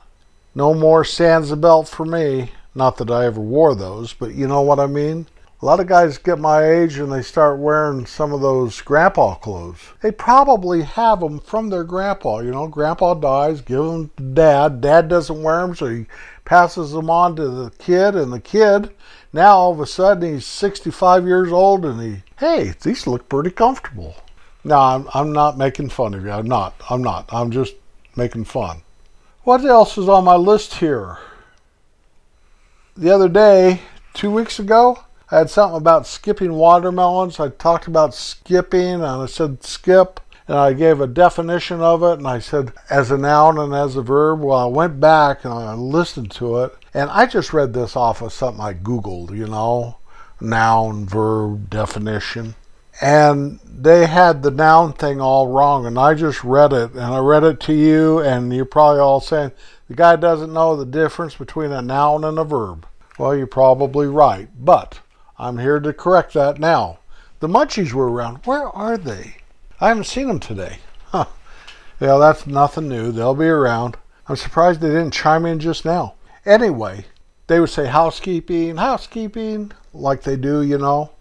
No 0.54 0.76
more 0.76 1.02
Sansabelt 1.02 1.88
for 1.88 2.06
me. 2.06 2.52
Not 2.76 2.98
that 2.98 3.10
I 3.10 3.26
ever 3.26 3.42
wore 3.42 3.74
those, 3.74 4.14
but 4.14 4.36
you 4.36 4.48
know 4.48 4.62
what 4.62 4.80
I 4.80 4.86
mean? 4.86 5.26
A 5.64 5.72
lot 5.74 5.80
of 5.80 5.88
guys 5.88 6.18
get 6.18 6.40
my 6.40 6.70
age 6.70 6.98
and 6.98 7.10
they 7.10 7.22
start 7.22 7.58
wearing 7.58 8.06
some 8.06 8.34
of 8.34 8.42
those 8.42 8.82
grandpa 8.82 9.36
clothes. 9.36 9.80
They 10.02 10.12
probably 10.12 10.82
have 10.82 11.22
them 11.22 11.40
from 11.40 11.70
their 11.70 11.86
grandpa. 11.86 12.40
You 12.40 12.52
know, 12.52 12.68
grandpa 12.68 13.14
dies, 13.14 13.62
give 13.62 13.78
them 13.78 14.12
to 14.18 14.24
dad. 14.24 14.82
Dad 14.82 15.08
doesn't 15.08 15.42
wear 15.42 15.62
them, 15.62 15.74
so 15.74 15.86
he 15.86 16.06
passes 16.44 16.92
them 16.92 17.10
on 17.10 17.38
to 17.38 17.48
the 17.48 17.70
kid, 17.80 18.14
and 18.14 18.34
the 18.34 18.42
kid 18.42 18.94
now 19.32 19.56
all 19.56 19.72
of 19.72 19.80
a 19.80 19.86
sudden 19.86 20.34
he's 20.34 20.46
65 20.46 21.26
years 21.26 21.50
old 21.50 21.86
and 21.86 22.02
he, 22.02 22.24
hey, 22.40 22.74
these 22.82 23.08
look 23.08 23.30
pretty 23.30 23.52
comfortable. 23.52 24.18
No, 24.66 24.78
I'm, 24.78 25.08
I'm 25.14 25.32
not 25.32 25.58
making 25.58 25.92
fun 25.92 26.14
of 26.14 26.26
you. 26.26 26.32
I'm 26.32 26.46
not. 26.46 26.76
I'm 26.90 27.02
not. 27.02 27.30
I'm 27.32 27.52
just 27.52 27.76
making 28.18 28.44
fun. 28.44 28.82
What 29.44 29.64
else 29.64 29.98
is 29.98 30.10
on 30.10 30.26
my 30.26 30.36
list 30.36 30.74
here? 30.74 31.20
The 32.98 33.12
other 33.12 33.30
day, 33.30 33.80
two 34.14 34.30
weeks 34.30 34.60
ago, 34.60 35.06
I 35.34 35.38
had 35.38 35.50
something 35.50 35.78
about 35.78 36.06
skipping 36.06 36.54
watermelons. 36.54 37.40
I 37.40 37.50
talked 37.50 37.88
about 37.88 38.14
skipping 38.14 38.94
and 38.94 39.04
I 39.04 39.26
said 39.26 39.64
skip 39.64 40.20
and 40.48 40.56
I 40.56 40.74
gave 40.74 41.02
a 41.02 41.08
definition 41.08 41.82
of 41.82 42.04
it 42.04 42.20
and 42.20 42.28
I 42.28 42.38
said 42.38 42.72
as 42.88 43.10
a 43.10 43.18
noun 43.18 43.58
and 43.58 43.74
as 43.74 43.96
a 43.96 44.04
verb. 44.04 44.42
Well, 44.42 44.60
I 44.60 44.68
went 44.68 45.00
back 45.00 45.44
and 45.44 45.52
I 45.52 45.74
listened 45.74 46.30
to 46.34 46.60
it 46.60 46.76
and 46.94 47.10
I 47.10 47.26
just 47.26 47.52
read 47.52 47.74
this 47.74 47.96
off 47.96 48.22
of 48.22 48.32
something 48.32 48.64
I 48.64 48.76
Googled, 48.76 49.36
you 49.36 49.48
know, 49.48 49.98
noun, 50.40 51.08
verb, 51.08 51.68
definition. 51.68 52.54
And 53.02 53.60
they 53.66 54.06
had 54.06 54.44
the 54.44 54.52
noun 54.52 54.94
thing 54.94 55.20
all 55.20 55.48
wrong 55.48 55.88
and 55.88 55.98
I 55.98 56.14
just 56.14 56.44
read 56.44 56.74
it 56.74 56.92
and 56.92 57.02
I 57.02 57.18
read 57.18 57.44
it 57.44 57.60
to 57.62 57.74
you 57.74 58.20
and 58.20 58.54
you're 58.54 58.66
probably 58.66 59.00
all 59.00 59.20
saying 59.20 59.52
the 59.88 59.96
guy 59.96 60.16
doesn't 60.16 60.54
know 60.54 60.76
the 60.76 60.86
difference 60.86 61.34
between 61.34 61.72
a 61.72 61.82
noun 61.82 62.24
and 62.24 62.38
a 62.38 62.44
verb. 62.44 62.86
Well, 63.18 63.36
you're 63.36 63.48
probably 63.48 64.06
right, 64.06 64.48
but 64.64 65.00
I'm 65.38 65.58
here 65.58 65.80
to 65.80 65.94
correct 65.94 66.34
that 66.34 66.60
now. 66.60 67.00
The 67.40 67.48
munchies 67.48 67.94
were 67.94 68.12
around. 68.12 68.46
Where 68.46 68.68
are 68.70 68.98
they? 68.98 69.38
I 69.82 69.90
haven't 69.90 70.06
seen 70.06 70.28
them 70.28 70.40
today. 70.40 70.78
Huh. 71.08 71.26
Yeah, 72.00 72.18
that's 72.18 72.48
nothing 72.48 72.88
new. 72.88 73.12
They'll 73.12 73.36
be 73.36 73.46
around. 73.46 73.98
I'm 74.28 74.36
surprised 74.36 74.82
they 74.82 74.90
didn't 74.90 75.12
chime 75.12 75.46
in 75.46 75.60
just 75.60 75.86
now. 75.86 76.16
Anyway, 76.46 77.06
they 77.48 77.60
would 77.60 77.70
say 77.70 77.88
housekeeping, 77.88 78.78
housekeeping, 78.78 79.72
like 79.94 80.24
they 80.24 80.38
do, 80.38 80.62
you 80.62 80.78
know. 80.78 81.12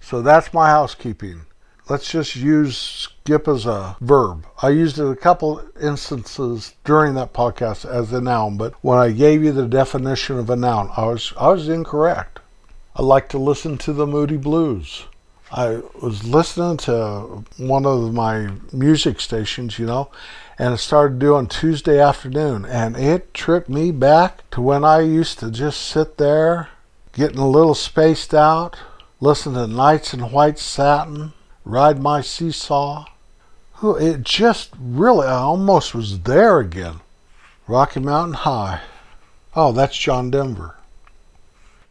So 0.00 0.22
that's 0.22 0.54
my 0.54 0.68
housekeeping. 0.68 1.42
Let's 1.88 2.10
just 2.10 2.34
use 2.34 2.76
skip 2.76 3.46
as 3.46 3.66
a 3.66 3.96
verb. 4.00 4.46
I 4.62 4.70
used 4.70 4.98
it 4.98 5.08
a 5.08 5.14
couple 5.14 5.62
instances 5.80 6.74
during 6.84 7.14
that 7.14 7.32
podcast 7.32 7.84
as 7.88 8.12
a 8.12 8.20
noun, 8.20 8.56
but 8.56 8.74
when 8.82 8.98
I 8.98 9.12
gave 9.12 9.44
you 9.44 9.52
the 9.52 9.68
definition 9.68 10.38
of 10.38 10.50
a 10.50 10.56
noun, 10.56 10.90
I 10.96 11.06
was 11.06 11.32
I 11.38 11.48
was 11.48 11.68
incorrect. 11.68 12.40
I 12.98 13.02
like 13.02 13.28
to 13.28 13.38
listen 13.38 13.76
to 13.78 13.92
the 13.92 14.06
Moody 14.06 14.38
Blues. 14.38 15.04
I 15.52 15.82
was 16.00 16.24
listening 16.24 16.78
to 16.78 17.44
one 17.58 17.84
of 17.84 18.14
my 18.14 18.52
music 18.72 19.20
stations, 19.20 19.78
you 19.78 19.84
know, 19.84 20.10
and 20.58 20.72
it 20.72 20.78
started 20.78 21.18
doing 21.18 21.46
Tuesday 21.46 22.00
afternoon, 22.00 22.64
and 22.64 22.96
it 22.96 23.34
tripped 23.34 23.68
me 23.68 23.90
back 23.90 24.48
to 24.52 24.62
when 24.62 24.82
I 24.82 25.00
used 25.00 25.38
to 25.40 25.50
just 25.50 25.82
sit 25.82 26.16
there, 26.16 26.70
getting 27.12 27.36
a 27.36 27.46
little 27.46 27.74
spaced 27.74 28.32
out, 28.32 28.78
listen 29.20 29.52
to 29.52 29.66
Nights 29.66 30.14
in 30.14 30.30
White 30.32 30.58
Satin, 30.58 31.34
ride 31.66 32.00
my 32.02 32.22
seesaw. 32.22 33.04
It 33.82 34.22
just 34.22 34.70
really, 34.80 35.26
I 35.26 35.34
almost 35.34 35.94
was 35.94 36.20
there 36.20 36.60
again. 36.60 37.00
Rocky 37.68 38.00
Mountain 38.00 38.36
High. 38.36 38.80
Oh, 39.54 39.72
that's 39.72 39.98
John 39.98 40.30
Denver. 40.30 40.75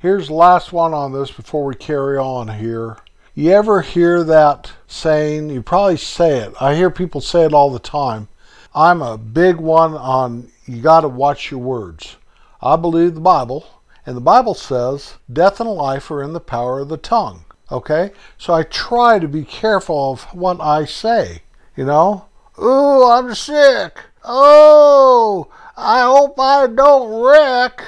Here's 0.05 0.29
last 0.29 0.71
one 0.71 0.93
on 0.93 1.13
this 1.13 1.31
before 1.31 1.65
we 1.65 1.73
carry 1.73 2.15
on 2.15 2.47
here. 2.59 2.97
You 3.33 3.53
ever 3.53 3.81
hear 3.81 4.23
that 4.23 4.71
saying? 4.85 5.49
You 5.49 5.63
probably 5.63 5.97
say 5.97 6.41
it. 6.41 6.53
I 6.61 6.75
hear 6.75 6.91
people 6.91 7.21
say 7.21 7.43
it 7.43 7.55
all 7.55 7.71
the 7.71 7.79
time. 7.79 8.27
I'm 8.75 9.01
a 9.01 9.17
big 9.17 9.55
one 9.55 9.95
on 9.95 10.51
you 10.67 10.79
got 10.79 11.01
to 11.01 11.07
watch 11.07 11.49
your 11.49 11.59
words. 11.59 12.17
I 12.61 12.75
believe 12.75 13.15
the 13.15 13.19
Bible, 13.19 13.81
and 14.05 14.15
the 14.15 14.21
Bible 14.21 14.53
says 14.53 15.15
death 15.33 15.59
and 15.59 15.71
life 15.71 16.11
are 16.11 16.21
in 16.21 16.33
the 16.33 16.39
power 16.39 16.81
of 16.81 16.89
the 16.89 16.97
tongue. 16.97 17.43
Okay? 17.71 18.11
So 18.37 18.53
I 18.53 18.61
try 18.61 19.17
to 19.17 19.27
be 19.27 19.43
careful 19.43 20.11
of 20.11 20.21
what 20.35 20.61
I 20.61 20.85
say. 20.85 21.41
You 21.75 21.85
know? 21.85 22.27
Ooh, 22.61 23.09
I'm 23.09 23.33
sick. 23.33 23.97
Oh, 24.23 25.47
I 25.75 26.03
hope 26.03 26.39
I 26.39 26.67
don't 26.67 27.23
wreck. 27.23 27.83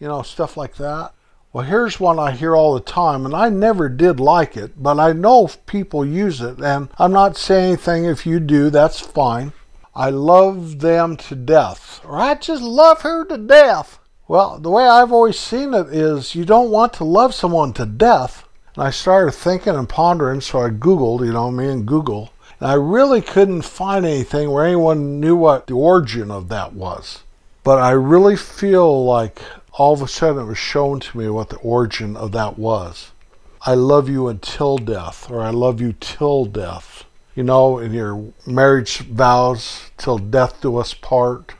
You 0.00 0.08
know, 0.08 0.22
stuff 0.22 0.56
like 0.56 0.76
that. 0.76 1.12
Well, 1.50 1.64
here's 1.64 1.98
one 1.98 2.18
I 2.18 2.32
hear 2.32 2.54
all 2.54 2.74
the 2.74 2.80
time, 2.80 3.24
and 3.24 3.34
I 3.34 3.48
never 3.48 3.88
did 3.88 4.20
like 4.20 4.54
it, 4.54 4.82
but 4.82 5.00
I 5.00 5.14
know 5.14 5.48
people 5.64 6.04
use 6.04 6.42
it, 6.42 6.58
and 6.58 6.90
I'm 6.98 7.12
not 7.12 7.38
saying 7.38 7.68
anything 7.68 8.04
if 8.04 8.26
you 8.26 8.38
do, 8.38 8.68
that's 8.68 9.00
fine. 9.00 9.54
I 9.94 10.10
love 10.10 10.80
them 10.80 11.16
to 11.16 11.34
death, 11.34 12.02
or 12.04 12.18
I 12.18 12.34
just 12.34 12.62
love 12.62 13.00
her 13.00 13.24
to 13.24 13.38
death. 13.38 13.98
Well, 14.28 14.58
the 14.58 14.68
way 14.68 14.86
I've 14.86 15.10
always 15.10 15.38
seen 15.38 15.72
it 15.72 15.86
is 15.86 16.34
you 16.34 16.44
don't 16.44 16.70
want 16.70 16.92
to 16.94 17.04
love 17.04 17.34
someone 17.34 17.72
to 17.72 17.86
death. 17.86 18.46
And 18.74 18.84
I 18.84 18.90
started 18.90 19.32
thinking 19.32 19.74
and 19.74 19.88
pondering, 19.88 20.42
so 20.42 20.60
I 20.60 20.68
Googled, 20.68 21.24
you 21.24 21.32
know, 21.32 21.50
me 21.50 21.70
and 21.70 21.86
Google, 21.86 22.30
and 22.60 22.70
I 22.70 22.74
really 22.74 23.22
couldn't 23.22 23.62
find 23.62 24.04
anything 24.04 24.50
where 24.50 24.66
anyone 24.66 25.18
knew 25.18 25.34
what 25.34 25.66
the 25.66 25.74
origin 25.74 26.30
of 26.30 26.50
that 26.50 26.74
was. 26.74 27.22
But 27.64 27.78
I 27.78 27.92
really 27.92 28.36
feel 28.36 29.02
like 29.04 29.40
all 29.78 29.92
of 29.92 30.02
a 30.02 30.08
sudden 30.08 30.42
it 30.42 30.46
was 30.46 30.58
shown 30.58 30.98
to 30.98 31.16
me 31.16 31.28
what 31.28 31.50
the 31.50 31.56
origin 31.58 32.16
of 32.16 32.32
that 32.32 32.58
was. 32.58 33.12
I 33.62 33.74
love 33.74 34.08
you 34.08 34.26
until 34.26 34.76
death, 34.76 35.30
or 35.30 35.40
I 35.40 35.50
love 35.50 35.80
you 35.80 35.94
till 36.00 36.46
death. 36.46 37.04
You 37.36 37.44
know, 37.44 37.78
in 37.78 37.92
your 37.92 38.32
marriage 38.44 38.98
vows, 38.98 39.92
till 39.96 40.18
death 40.18 40.60
do 40.60 40.76
us 40.78 40.94
part. 40.94 41.54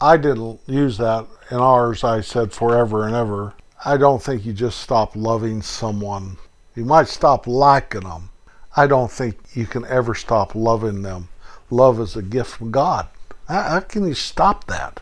I 0.00 0.16
didn't 0.16 0.60
use 0.66 0.96
that. 0.96 1.26
In 1.50 1.58
ours, 1.58 2.02
I 2.02 2.22
said 2.22 2.54
forever 2.54 3.06
and 3.06 3.14
ever. 3.14 3.52
I 3.84 3.98
don't 3.98 4.22
think 4.22 4.46
you 4.46 4.54
just 4.54 4.80
stop 4.80 5.14
loving 5.14 5.60
someone. 5.60 6.38
You 6.74 6.86
might 6.86 7.08
stop 7.08 7.46
liking 7.46 8.08
them. 8.08 8.30
I 8.74 8.86
don't 8.86 9.12
think 9.12 9.36
you 9.54 9.66
can 9.66 9.84
ever 9.84 10.14
stop 10.14 10.54
loving 10.54 11.02
them. 11.02 11.28
Love 11.68 12.00
is 12.00 12.16
a 12.16 12.22
gift 12.22 12.52
from 12.56 12.70
God. 12.70 13.08
How 13.46 13.80
can 13.80 14.08
you 14.08 14.14
stop 14.14 14.66
that? 14.68 15.00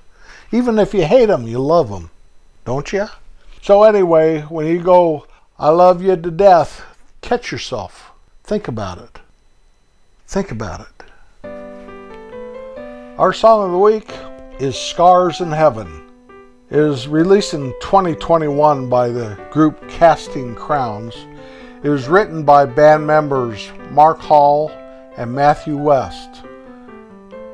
Even 0.51 0.81
if 0.81 0.93
you 0.95 1.05
hate 1.05 1.27
them, 1.27 1.47
you 1.47 1.61
love 1.61 1.91
them 1.91 2.11
don't 2.65 2.93
you? 2.93 3.07
So, 3.63 3.83
anyway, 3.83 4.43
when 4.43 4.67
you 4.67 4.83
go, 4.83 5.27
I 5.59 5.71
love 5.71 6.03
you 6.03 6.17
to 6.17 6.31
death, 6.31 6.85
catch 7.21 7.53
yourself. 7.53 8.13
Think 8.43 8.69
about 8.69 8.99
it. 8.99 9.21
Think 10.27 10.51
about 10.51 10.81
it. 10.81 10.89
Our 13.19 13.33
song 13.33 13.67
of 13.67 13.71
the 13.73 13.79
week 13.79 14.11
is 14.59 14.77
Scars 14.77 15.41
in 15.41 15.53
Heaven. 15.53 16.11
It 16.71 16.81
was 16.81 17.07
released 17.07 17.55
in 17.55 17.73
2021 17.81 18.89
by 18.89 19.09
the 19.09 19.39
group 19.51 19.89
Casting 19.89 20.55
Crowns. 20.55 21.15
It 21.83 21.89
was 21.89 22.09
written 22.09 22.43
by 22.43 22.67
band 22.67 23.07
members 23.07 23.71
Mark 23.91 24.19
Hall 24.19 24.71
and 25.17 25.33
Matthew 25.33 25.77
West. 25.77 26.43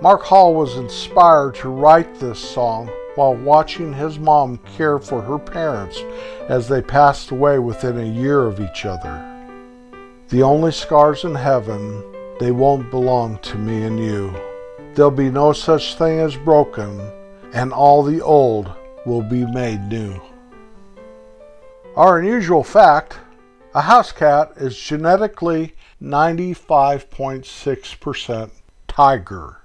Mark 0.02 0.22
Hall 0.22 0.54
was 0.54 0.78
inspired 0.78 1.54
to 1.56 1.68
write 1.68 2.18
this 2.18 2.38
song 2.38 2.88
while 3.16 3.34
watching 3.34 3.92
his 3.92 4.18
mom 4.18 4.56
care 4.76 4.98
for 4.98 5.20
her 5.20 5.38
parents 5.38 6.00
as 6.48 6.66
they 6.66 6.80
passed 6.80 7.32
away 7.32 7.58
within 7.58 7.98
a 7.98 8.04
year 8.04 8.46
of 8.46 8.60
each 8.60 8.86
other. 8.86 9.22
The 10.30 10.42
only 10.42 10.72
scars 10.72 11.24
in 11.24 11.34
heaven, 11.34 12.02
they 12.38 12.50
won't 12.50 12.90
belong 12.90 13.40
to 13.40 13.58
me 13.58 13.82
and 13.82 13.98
you. 13.98 14.34
There'll 14.94 15.10
be 15.10 15.30
no 15.30 15.52
such 15.52 15.96
thing 15.96 16.18
as 16.18 16.34
broken, 16.34 16.98
and 17.52 17.70
all 17.70 18.02
the 18.02 18.22
old 18.22 18.72
will 19.04 19.20
be 19.20 19.44
made 19.44 19.82
new. 19.82 20.18
Our 21.94 22.20
unusual 22.20 22.64
fact 22.64 23.18
a 23.74 23.82
house 23.82 24.12
cat 24.12 24.52
is 24.56 24.78
genetically 24.78 25.74
95.6% 26.02 28.50
tiger. 28.88 29.59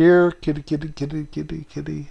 Here, 0.00 0.30
kitty, 0.30 0.62
kitty, 0.62 0.88
kitty, 0.88 1.26
kitty, 1.26 1.66
kitty. 1.68 2.08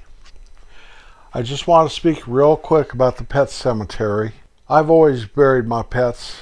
I 1.33 1.41
just 1.41 1.65
want 1.65 1.89
to 1.89 1.95
speak 1.95 2.27
real 2.27 2.55
quick 2.55 2.93
about 2.93 3.17
the 3.17 3.23
pet 3.23 3.49
cemetery. 3.49 4.33
I've 4.69 4.91
always 4.91 5.25
buried 5.25 5.67
my 5.67 5.81
pets. 5.81 6.41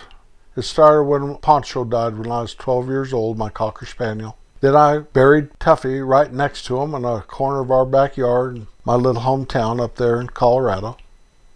It 0.58 0.64
started 0.64 1.04
when 1.04 1.38
Poncho 1.38 1.86
died 1.86 2.18
when 2.18 2.30
I 2.30 2.42
was 2.42 2.54
12 2.54 2.90
years 2.90 3.14
old, 3.14 3.38
my 3.38 3.50
Cocker 3.50 3.86
Spaniel. 3.86 4.36
Then 4.60 4.76
I 4.76 4.98
buried 4.98 5.58
Tuffy 5.58 6.06
right 6.06 6.34
next 6.34 6.66
to 6.66 6.82
him 6.82 6.94
in 6.94 7.06
a 7.06 7.22
corner 7.22 7.62
of 7.62 7.72
our 7.72 7.86
backyard 7.86 8.58
in 8.58 8.68
my 8.84 8.96
little 8.96 9.22
hometown 9.22 9.82
up 9.82 9.96
there 9.96 10.20
in 10.20 10.28
Colorado. 10.28 10.98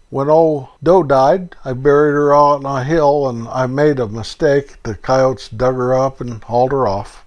When 0.08 0.30
old 0.30 0.68
Doe 0.82 1.02
died, 1.02 1.54
I 1.66 1.74
buried 1.74 2.12
her 2.12 2.32
on 2.32 2.64
a 2.64 2.82
hill 2.82 3.28
and 3.28 3.46
I 3.48 3.66
made 3.66 4.00
a 4.00 4.08
mistake. 4.08 4.82
The 4.84 4.94
coyotes 4.94 5.50
dug 5.50 5.74
her 5.74 5.92
up 5.92 6.22
and 6.22 6.42
hauled 6.42 6.72
her 6.72 6.88
off. 6.88 7.26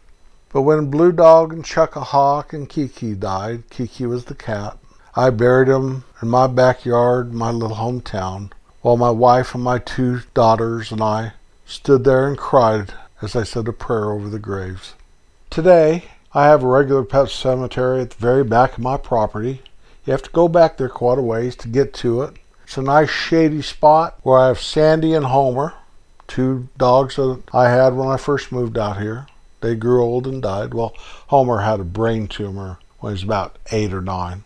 But 0.55 0.61
when 0.61 0.89
Blue 0.89 1.11
Dog 1.11 1.51
and 1.51 1.65
Chuckahawk 1.65 2.53
and 2.53 2.69
Kiki 2.69 3.13
died, 3.13 3.69
Kiki 3.69 4.05
was 4.05 4.23
the 4.23 4.35
cat, 4.35 4.77
I 5.13 5.29
buried 5.29 5.67
them 5.67 6.05
in 6.21 6.29
my 6.29 6.47
backyard, 6.47 7.33
my 7.33 7.51
little 7.51 7.75
hometown, 7.75 8.51
while 8.81 8.95
my 8.95 9.09
wife 9.09 9.53
and 9.53 9.61
my 9.61 9.79
two 9.79 10.21
daughters 10.33 10.93
and 10.93 11.01
I 11.01 11.33
stood 11.65 12.05
there 12.05 12.25
and 12.25 12.37
cried 12.37 12.93
as 13.21 13.35
I 13.35 13.43
said 13.43 13.67
a 13.67 13.73
prayer 13.73 14.11
over 14.11 14.29
the 14.29 14.39
graves. 14.39 14.93
Today, 15.49 16.05
I 16.33 16.45
have 16.45 16.63
a 16.63 16.67
regular 16.67 17.03
pet 17.03 17.27
cemetery 17.27 17.99
at 17.99 18.11
the 18.11 18.15
very 18.15 18.45
back 18.45 18.77
of 18.77 18.79
my 18.79 18.95
property. 18.95 19.61
You 20.05 20.11
have 20.11 20.23
to 20.23 20.31
go 20.31 20.47
back 20.47 20.77
there 20.77 20.87
quite 20.87 21.17
a 21.17 21.21
ways 21.21 21.57
to 21.57 21.67
get 21.67 21.93
to 21.95 22.21
it. 22.21 22.33
It's 22.63 22.77
a 22.77 22.81
nice 22.81 23.09
shady 23.09 23.61
spot 23.61 24.19
where 24.23 24.39
I 24.39 24.47
have 24.47 24.61
Sandy 24.61 25.15
and 25.15 25.25
Homer, 25.25 25.73
two 26.29 26.69
dogs 26.77 27.17
that 27.17 27.43
I 27.51 27.67
had 27.67 27.93
when 27.93 28.07
I 28.07 28.15
first 28.15 28.53
moved 28.53 28.77
out 28.77 29.01
here. 29.01 29.27
They 29.61 29.75
grew 29.75 30.03
old 30.03 30.27
and 30.27 30.41
died. 30.41 30.73
Well, 30.73 30.93
Homer 31.27 31.61
had 31.61 31.79
a 31.79 31.85
brain 31.85 32.27
tumor 32.27 32.79
when 32.99 33.11
he 33.11 33.13
was 33.15 33.23
about 33.23 33.57
eight 33.71 33.93
or 33.93 34.01
nine. 34.01 34.43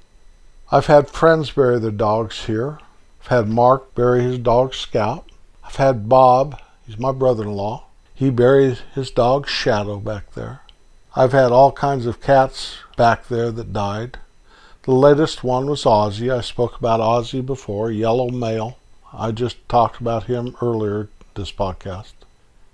I've 0.72 0.86
had 0.86 1.10
friends 1.10 1.52
bury 1.52 1.80
their 1.80 1.92
dogs 1.92 2.46
here. 2.46 2.80
I've 3.22 3.28
had 3.28 3.50
Mark 3.50 3.96
bury 3.96 4.22
his 4.22 4.38
dog 4.38 4.74
Scout. 4.74 5.30
I've 5.64 5.76
had 5.76 6.08
Bob, 6.10 6.60
he's 6.86 7.00
my 7.00 7.12
brother 7.12 7.44
in 7.44 7.54
law. 7.54 7.86
He 8.14 8.30
buried 8.30 8.80
his 8.94 9.12
dog 9.12 9.48
Shadow 9.48 9.98
back 9.98 10.34
there. 10.34 10.62
I've 11.16 11.32
had 11.32 11.52
all 11.52 11.72
kinds 11.72 12.06
of 12.06 12.22
cats 12.22 12.78
back 12.98 13.28
there 13.28 13.52
that 13.52 13.74
died. 13.74 14.20
The 14.84 14.92
latest 14.92 15.44
one 15.44 15.68
was 15.68 15.84
Ozzy. 15.84 16.34
I 16.34 16.42
spoke 16.42 16.78
about 16.78 17.00
Ozzy 17.00 17.46
before, 17.46 17.92
yellow 17.92 18.30
male. 18.30 18.78
I 19.14 19.32
just 19.32 19.68
talked 19.68 20.00
about 20.00 20.26
him 20.26 20.56
earlier 20.62 21.10
this 21.36 21.52
podcast. 21.52 22.14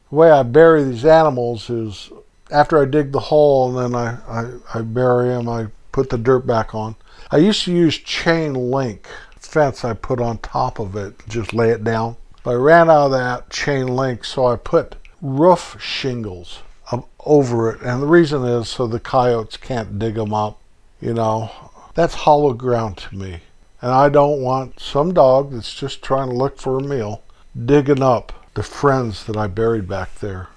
The 0.09 0.15
way 0.15 0.31
I 0.31 0.43
bury 0.43 0.83
these 0.83 1.05
animals 1.05 1.69
is 1.69 2.09
after 2.55 2.81
I 2.81 2.85
dig 2.85 3.12
the 3.12 3.19
hole 3.19 3.77
and 3.77 3.93
then 3.93 4.00
I, 4.00 4.17
I, 4.27 4.79
I 4.79 4.81
bury 4.81 5.29
them, 5.29 5.50
I 5.50 5.67
put 5.91 6.09
the 6.09 6.17
dirt 6.17 6.47
back 6.47 6.74
on. 6.74 6.95
I 7.31 7.38
used 7.38 7.63
to 7.65 7.74
use 7.74 7.97
chain 7.97 8.53
link 8.53 9.07
fence 9.39 9.85
I 9.85 9.93
put 9.93 10.19
on 10.19 10.39
top 10.39 10.79
of 10.79 10.95
it, 10.95 11.15
just 11.29 11.53
lay 11.53 11.69
it 11.69 11.83
down. 11.83 12.17
But 12.43 12.51
I 12.51 12.55
ran 12.55 12.89
out 12.89 13.05
of 13.05 13.12
that 13.12 13.50
chain 13.50 13.88
link, 13.88 14.25
so 14.25 14.45
I 14.47 14.57
put 14.57 14.95
roof 15.21 15.77
shingles 15.79 16.62
over 17.25 17.71
it. 17.71 17.81
And 17.81 18.01
the 18.01 18.07
reason 18.07 18.43
is 18.43 18.69
so 18.69 18.85
the 18.85 19.00
coyotes 19.00 19.57
can't 19.57 19.97
dig 19.97 20.15
them 20.15 20.33
up. 20.33 20.59
You 21.01 21.13
know, 21.13 21.51
that's 21.94 22.13
hollow 22.13 22.53
ground 22.53 22.98
to 22.98 23.15
me. 23.15 23.39
And 23.81 23.91
I 23.91 24.09
don't 24.09 24.41
want 24.41 24.79
some 24.79 25.13
dog 25.13 25.51
that's 25.51 25.74
just 25.74 26.01
trying 26.01 26.29
to 26.29 26.35
look 26.35 26.59
for 26.59 26.77
a 26.77 26.83
meal 26.83 27.24
digging 27.65 28.03
up 28.03 28.33
the 28.55 28.63
friends 28.63 29.25
that 29.25 29.37
I 29.37 29.48
buried 29.48 29.87
back 29.87 30.15
there. 30.15 30.50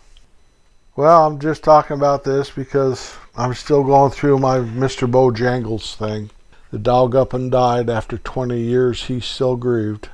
Well, 0.98 1.28
I'm 1.28 1.38
just 1.38 1.62
talking 1.62 1.96
about 1.96 2.24
this 2.24 2.50
because 2.50 3.14
I'm 3.37 3.54
still 3.54 3.84
going 3.84 4.11
through 4.11 4.40
my 4.40 4.58
Mr. 4.58 5.08
Bojangles 5.08 5.94
thing. 5.94 6.30
The 6.72 6.78
dog 6.80 7.14
up 7.14 7.32
and 7.32 7.52
died 7.52 7.88
after 7.88 8.18
20 8.18 8.58
years. 8.58 9.04
He's 9.04 9.24
still 9.24 9.54
grieved. 9.54 10.08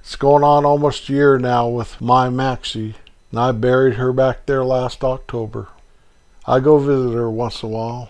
It's 0.00 0.16
going 0.16 0.42
on 0.42 0.64
almost 0.64 1.10
a 1.10 1.12
year 1.12 1.38
now 1.38 1.68
with 1.68 2.00
my 2.00 2.30
Maxie, 2.30 2.94
and 3.30 3.40
I 3.40 3.52
buried 3.52 3.96
her 3.96 4.10
back 4.10 4.46
there 4.46 4.64
last 4.64 5.04
October. 5.04 5.68
I 6.46 6.60
go 6.60 6.78
visit 6.78 7.14
her 7.14 7.30
once 7.30 7.62
in 7.62 7.68
a 7.68 7.72
while, 7.72 8.08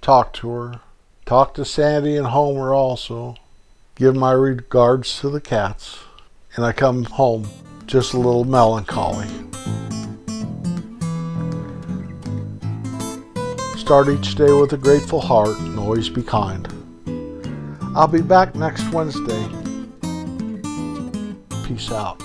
talk 0.00 0.32
to 0.32 0.50
her, 0.50 0.80
talk 1.24 1.54
to 1.54 1.64
Sandy 1.64 2.16
and 2.16 2.26
Homer 2.26 2.74
also, 2.74 3.36
give 3.94 4.16
my 4.16 4.32
regards 4.32 5.20
to 5.20 5.30
the 5.30 5.40
cats, 5.40 6.00
and 6.56 6.64
I 6.64 6.72
come 6.72 7.04
home 7.04 7.48
just 7.86 8.12
a 8.12 8.16
little 8.16 8.42
melancholy. 8.42 9.28
Start 13.90 14.08
each 14.08 14.36
day 14.36 14.52
with 14.52 14.72
a 14.72 14.76
grateful 14.76 15.20
heart 15.20 15.58
and 15.58 15.76
always 15.76 16.08
be 16.08 16.22
kind. 16.22 16.64
I'll 17.96 18.06
be 18.06 18.22
back 18.22 18.54
next 18.54 18.88
Wednesday. 18.92 19.48
Peace 21.64 21.90
out. 21.90 22.22